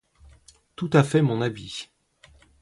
[0.75, 1.89] Tout à fait mon avis